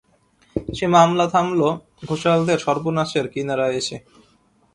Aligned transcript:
সে 0.73 0.85
মামলা 0.87 1.25
থামল 1.27 1.61
ঘোষালদের 2.05 2.59
সর্বনাশের 2.59 3.25
কিনারায় 3.33 3.75
এসে। 3.77 3.97